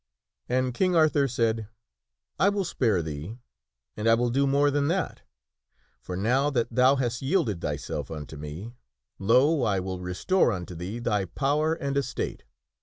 And 0.49 0.73
King 0.73 0.95
Arthur 0.95 1.27
said," 1.27 1.67
I 2.39 2.49
will 2.49 2.63
spare 2.65 3.03
thee 3.03 3.37
and 3.95 4.07
I 4.07 4.15
will 4.15 4.31
do 4.31 4.47
more 4.47 4.71
than 4.71 4.87
that. 4.87 5.21
For 6.01 6.17
now 6.17 6.49
that 6.49 6.71
thou 6.73 6.95
hast 6.95 7.21
yielded 7.21 7.61
thyself 7.61 8.09
unto 8.09 8.35
me, 8.35 8.73
lo! 9.19 9.61
I 9.61 9.79
will 9.79 9.99
restore 10.01 10.51
unto 10.53 10.73
thee 10.73 10.97
thy 10.97 11.25
power 11.25 11.75
and 11.75 11.95
estate. 11.95 12.45